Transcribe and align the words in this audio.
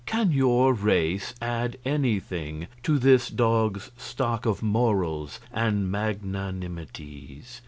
Can 0.07 0.31
your 0.31 0.73
race 0.73 1.35
add 1.43 1.77
anything 1.85 2.65
to 2.81 2.97
this 2.97 3.29
dog's 3.29 3.91
stock 3.97 4.47
of 4.47 4.63
morals 4.63 5.39
and 5.53 5.91
magnanimities?" 5.91 7.59